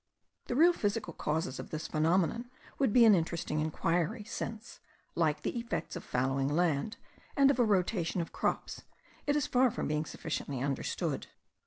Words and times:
The 0.47 0.55
real 0.55 0.73
physical 0.73 1.13
causes 1.13 1.59
of 1.59 1.69
this 1.69 1.85
phenomenon 1.87 2.49
would 2.79 2.91
be 2.91 3.05
an 3.05 3.13
interesting 3.13 3.59
inquiry, 3.59 4.23
since, 4.23 4.79
like 5.13 5.43
the 5.43 5.55
effects 5.59 5.95
of 5.95 6.03
fallowing 6.03 6.47
land, 6.47 6.97
and 7.37 7.51
of 7.51 7.59
a 7.59 7.63
rotation 7.63 8.19
of 8.19 8.31
crops, 8.33 8.81
it 9.27 9.35
is 9.35 9.45
far 9.45 9.69
from 9.69 9.87
being 9.87 10.05
sufficiently 10.05 10.59
understood. 10.59 11.27